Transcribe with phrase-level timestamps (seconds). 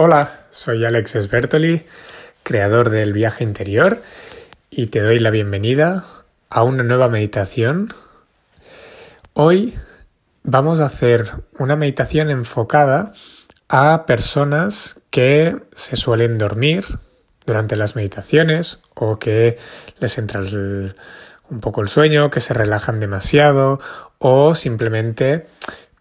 [0.00, 1.84] Hola, soy Alex Sbertoli,
[2.44, 4.00] creador del viaje interior,
[4.70, 6.04] y te doy la bienvenida
[6.50, 7.92] a una nueva meditación.
[9.32, 9.74] Hoy
[10.44, 13.10] vamos a hacer una meditación enfocada
[13.68, 16.84] a personas que se suelen dormir
[17.44, 19.58] durante las meditaciones o que
[19.98, 23.80] les entra un poco el sueño, que se relajan demasiado
[24.18, 25.46] o simplemente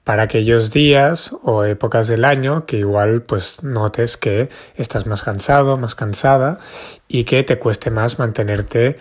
[0.07, 4.47] para aquellos días o épocas del año que igual pues notes que
[4.77, 6.59] estás más cansado, más cansada
[7.09, 8.98] y que te cueste más mantenerte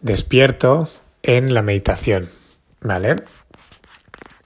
[0.00, 0.88] despierto
[1.22, 2.28] en la meditación,
[2.80, 3.22] ¿vale?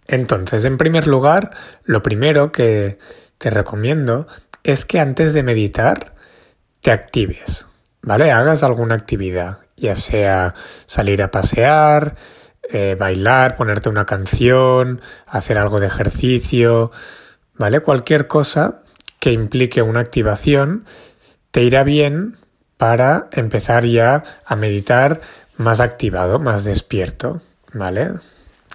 [0.07, 1.53] Entonces, en primer lugar,
[1.85, 2.99] lo primero que
[3.39, 4.27] te recomiendo
[4.65, 6.15] es que antes de meditar
[6.83, 7.67] te actives,
[8.03, 8.33] ¿vale?
[8.33, 12.17] Hagas alguna actividad, ya sea salir a pasear,
[12.71, 16.93] eh, bailar, ponerte una canción, hacer algo de ejercicio,
[17.55, 17.81] ¿vale?
[17.81, 18.83] Cualquier cosa
[19.19, 20.85] que implique una activación
[21.51, 22.37] te irá bien
[22.77, 25.21] para empezar ya a meditar
[25.57, 27.41] más activado, más despierto,
[27.73, 28.13] ¿vale?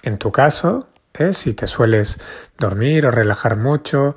[0.03, 1.33] En tu caso, ¿eh?
[1.33, 2.19] si te sueles
[2.57, 4.15] dormir o relajar mucho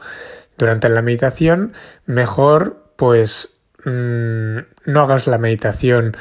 [0.58, 1.72] durante la meditación,
[2.06, 6.16] mejor pues mm, no hagas la meditación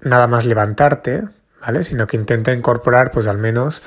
[0.00, 1.24] nada más levantarte,
[1.60, 1.84] ¿vale?
[1.84, 3.82] Sino que intenta incorporar pues al menos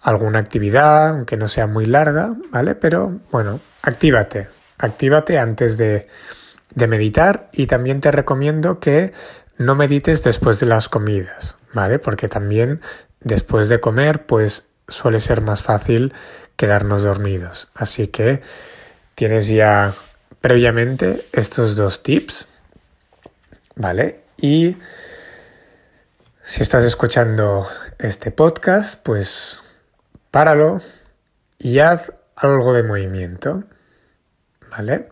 [0.00, 2.74] alguna actividad, aunque no sea muy larga, ¿vale?
[2.74, 6.08] Pero bueno, actívate, actívate antes de,
[6.74, 9.12] de meditar y también te recomiendo que
[9.58, 11.98] no medites después de las comidas, ¿vale?
[11.98, 12.80] Porque también
[13.20, 16.14] después de comer pues suele ser más fácil
[16.56, 17.68] quedarnos dormidos.
[17.74, 18.42] Así que
[19.14, 19.92] tienes ya
[20.40, 22.48] previamente estos dos tips,
[23.76, 24.20] ¿vale?
[24.38, 24.76] Y
[26.42, 27.66] si estás escuchando
[27.98, 29.62] este podcast, pues
[30.30, 30.80] páralo
[31.58, 33.64] y haz algo de movimiento,
[34.70, 35.10] ¿vale?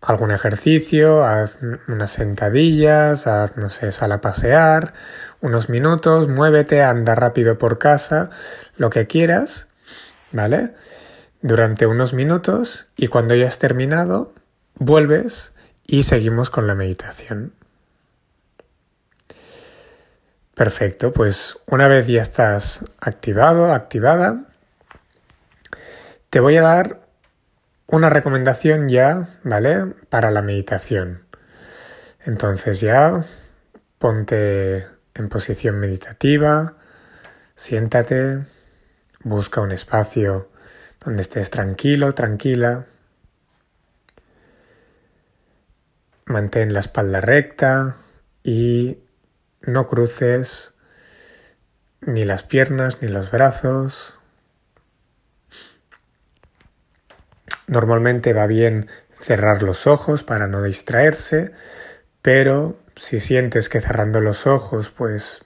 [0.00, 4.94] Algún ejercicio, haz unas sentadillas, haz, no sé, sal a pasear,
[5.40, 8.30] unos minutos, muévete, anda rápido por casa,
[8.76, 9.68] lo que quieras,
[10.32, 10.74] ¿vale?
[11.40, 14.34] Durante unos minutos y cuando hayas terminado,
[14.74, 15.52] vuelves
[15.86, 17.54] y seguimos con la meditación.
[20.62, 24.44] Perfecto, pues una vez ya estás activado, activada,
[26.30, 27.00] te voy a dar
[27.88, 29.86] una recomendación ya, ¿vale?
[30.08, 31.24] Para la meditación.
[32.24, 33.24] Entonces ya
[33.98, 36.76] ponte en posición meditativa,
[37.56, 38.44] siéntate,
[39.24, 40.48] busca un espacio
[41.04, 42.86] donde estés tranquilo, tranquila.
[46.26, 47.96] Mantén la espalda recta
[48.44, 48.98] y
[49.64, 50.74] no cruces
[52.00, 54.18] ni las piernas ni los brazos.
[57.66, 61.52] Normalmente va bien cerrar los ojos para no distraerse,
[62.22, 65.44] pero si sientes que cerrando los ojos pues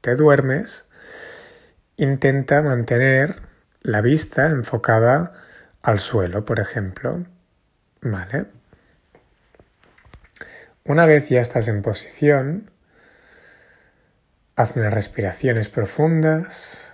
[0.00, 0.86] te duermes,
[1.96, 3.34] intenta mantener
[3.82, 5.32] la vista enfocada
[5.82, 7.24] al suelo, por ejemplo.
[8.00, 8.46] ¿Vale?
[10.84, 12.70] Una vez ya estás en posición,
[14.56, 16.92] Haz unas respiraciones profundas.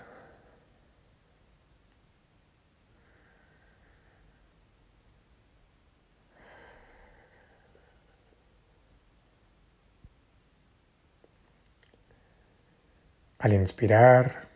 [13.39, 14.49] Al inspirar,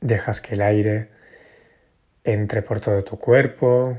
[0.00, 1.10] dejas que el aire
[2.24, 3.98] entre por todo tu cuerpo.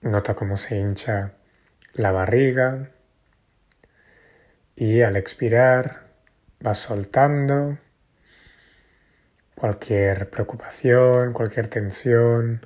[0.00, 1.32] Nota cómo se hincha
[1.94, 2.90] la barriga
[4.80, 6.04] y al expirar
[6.60, 7.78] vas soltando
[9.56, 12.64] cualquier preocupación, cualquier tensión.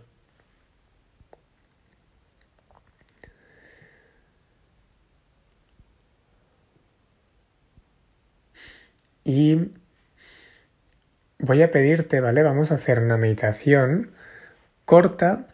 [9.24, 9.72] Y
[11.38, 12.42] voy a pedirte, ¿vale?
[12.42, 14.12] Vamos a hacer una meditación
[14.84, 15.48] corta,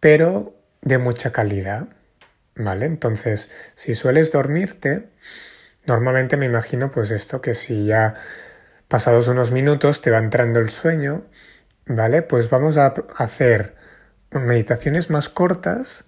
[0.00, 1.88] pero de mucha calidad,
[2.54, 2.84] ¿vale?
[2.84, 5.08] Entonces, si sueles dormirte,
[5.86, 8.14] Normalmente me imagino pues esto, que si ya
[8.88, 11.24] pasados unos minutos te va entrando el sueño,
[11.86, 12.22] ¿vale?
[12.22, 13.74] Pues vamos a hacer
[14.30, 16.04] meditaciones más cortas,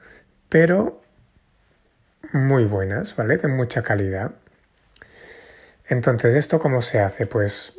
[0.49, 1.01] pero
[2.33, 3.37] muy buenas, ¿vale?
[3.37, 4.33] De mucha calidad.
[5.87, 7.27] Entonces, ¿esto cómo se hace?
[7.27, 7.75] Pues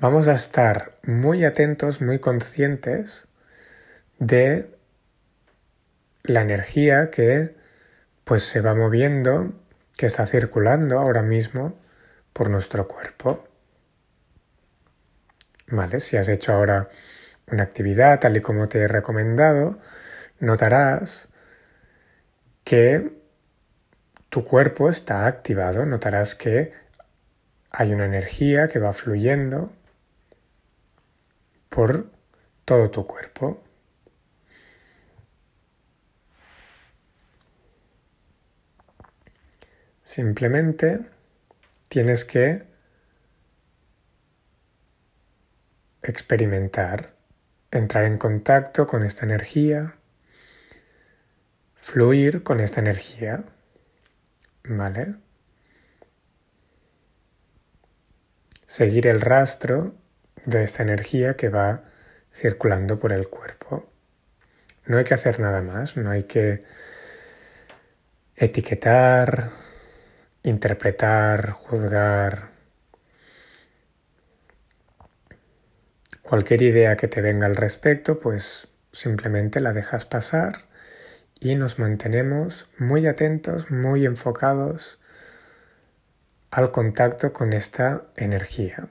[0.00, 3.26] vamos a estar muy atentos, muy conscientes
[4.18, 4.70] de
[6.22, 7.56] la energía que
[8.24, 9.54] pues se va moviendo
[9.98, 11.76] que está circulando ahora mismo
[12.32, 13.44] por nuestro cuerpo.
[15.66, 15.98] ¿Vale?
[15.98, 16.88] Si has hecho ahora
[17.48, 19.80] una actividad tal y como te he recomendado,
[20.38, 21.28] notarás
[22.62, 23.10] que
[24.28, 26.72] tu cuerpo está activado, notarás que
[27.72, 29.72] hay una energía que va fluyendo
[31.70, 32.06] por
[32.64, 33.64] todo tu cuerpo.
[40.08, 41.00] Simplemente
[41.90, 42.62] tienes que
[46.00, 47.12] experimentar,
[47.70, 49.96] entrar en contacto con esta energía,
[51.74, 53.44] fluir con esta energía,
[54.64, 55.16] ¿vale?
[58.64, 59.94] Seguir el rastro
[60.46, 61.84] de esta energía que va
[62.32, 63.92] circulando por el cuerpo.
[64.86, 66.64] No hay que hacer nada más, no hay que
[68.36, 69.67] etiquetar,
[70.42, 72.50] interpretar, juzgar.
[76.22, 80.68] Cualquier idea que te venga al respecto, pues simplemente la dejas pasar
[81.40, 84.98] y nos mantenemos muy atentos, muy enfocados
[86.50, 88.88] al contacto con esta energía.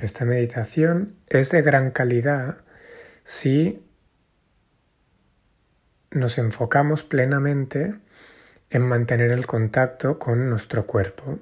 [0.00, 2.62] Esta meditación es de gran calidad
[3.22, 3.84] si
[6.10, 8.00] nos enfocamos plenamente
[8.70, 11.38] en mantener el contacto con nuestro cuerpo.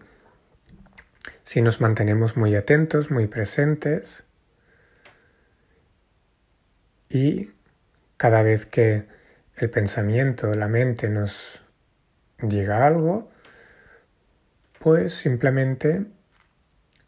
[1.44, 4.24] Si nos mantenemos muy atentos, muy presentes
[7.08, 7.52] y
[8.16, 9.06] cada vez que
[9.54, 11.62] el pensamiento, la mente nos
[12.42, 13.30] diga algo,
[14.80, 16.06] pues simplemente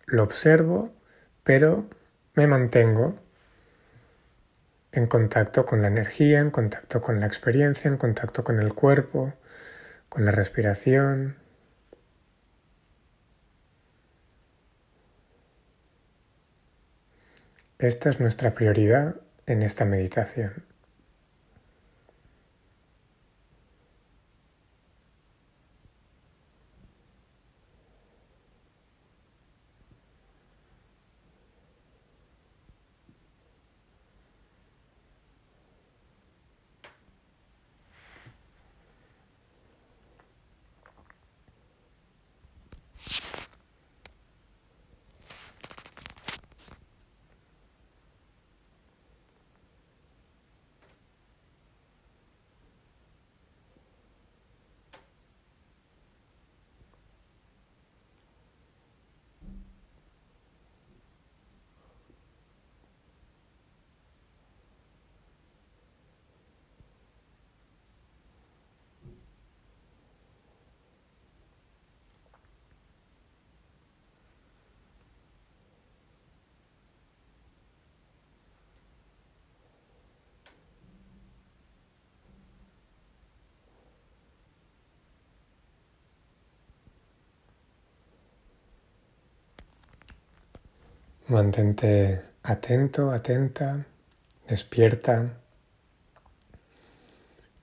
[0.07, 1.00] lo observo
[1.51, 1.91] pero
[2.35, 3.19] me mantengo
[4.93, 9.35] en contacto con la energía, en contacto con la experiencia, en contacto con el cuerpo,
[10.09, 11.39] con la respiración.
[17.81, 19.17] Esta es nuestra prioridad
[19.47, 20.70] en esta meditación.
[91.31, 93.87] Mantente atento, atenta,
[94.49, 95.31] despierta,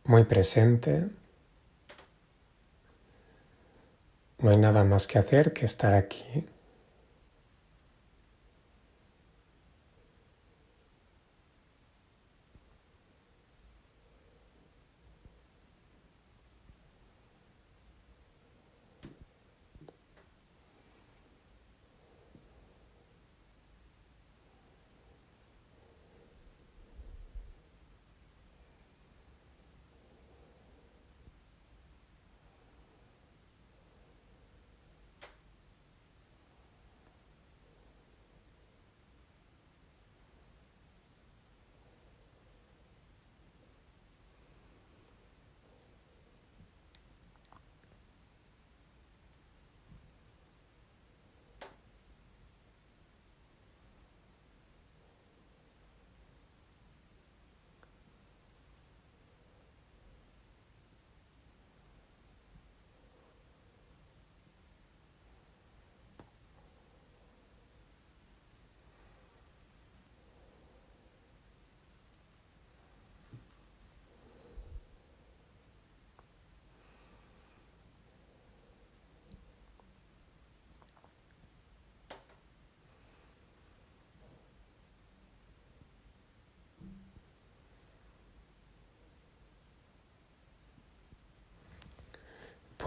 [0.05, 1.09] muy presente.
[4.37, 6.47] No hay nada más que hacer que estar aquí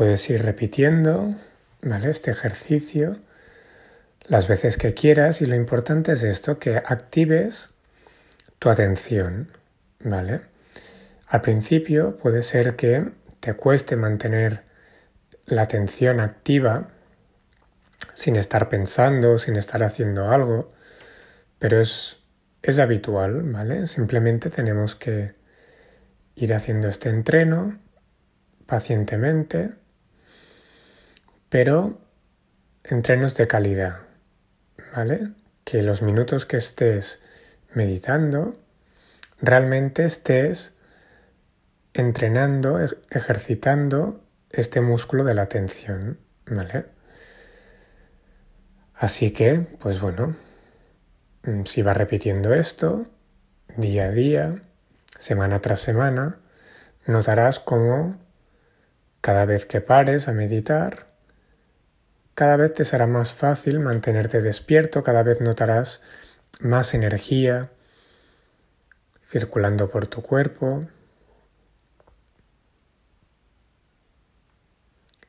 [0.00, 1.35] puedes ir repitiendo,
[1.83, 2.09] ¿vale?
[2.09, 3.19] Este ejercicio
[4.28, 7.75] las veces que quieras y lo importante es esto, que actives
[8.59, 9.50] tu atención,
[10.02, 10.40] ¿vale?
[11.28, 14.62] Al principio puede ser que te cueste mantener
[15.45, 16.88] la atención activa
[18.14, 20.73] sin estar pensando, sin estar haciendo algo,
[21.59, 22.21] pero es,
[22.62, 23.87] es habitual, ¿vale?
[23.87, 25.35] Simplemente tenemos que
[26.37, 27.78] ir haciendo este entreno
[28.64, 29.75] pacientemente,
[31.50, 31.99] pero
[32.85, 34.00] entrenos de calidad,
[34.97, 35.33] ¿vale?
[35.64, 37.21] Que los minutos que estés
[37.75, 38.57] meditando
[39.42, 40.75] realmente estés
[41.92, 42.80] entrenando,
[43.11, 46.87] ejercitando este músculo de la atención, ¿vale?
[48.95, 50.37] Así que, pues bueno,
[51.45, 53.07] mm, si vas repitiendo esto
[53.76, 54.62] día a día,
[55.16, 56.38] semana tras semana,
[57.07, 58.16] notarás cómo
[59.21, 61.10] cada vez que pares a meditar,
[62.35, 66.03] cada vez te será más fácil mantenerte despierto, cada vez notarás
[66.61, 67.71] más energía
[69.23, 70.87] circulando por tu cuerpo.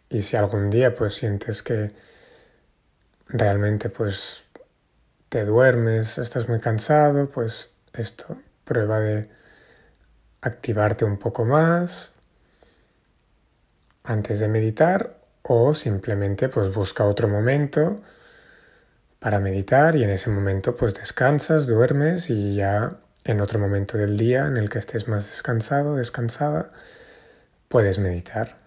[0.10, 1.94] Y si algún día pues sientes que
[3.28, 4.46] realmente pues
[5.30, 9.30] te duermes, estás muy cansado, pues esto, prueba de
[10.42, 12.14] activarte un poco más
[14.04, 15.21] antes de meditar
[15.54, 18.02] o simplemente pues busca otro momento
[19.20, 24.16] para meditar y en ese momento pues descansas, duermes y ya en otro momento del
[24.16, 26.72] día en el que estés más descansado, descansada,
[27.68, 28.60] puedes meditar.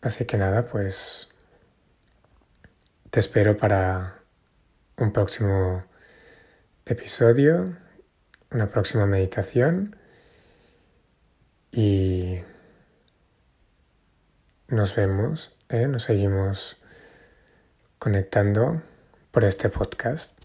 [0.00, 1.28] Así que nada, pues
[3.10, 4.22] te espero para
[4.96, 5.84] un próximo
[6.86, 7.76] episodio,
[8.50, 9.96] una próxima meditación
[11.72, 12.40] y
[14.70, 15.88] nos vemos, ¿eh?
[15.88, 16.78] nos seguimos
[17.98, 18.82] conectando
[19.32, 20.39] por este podcast.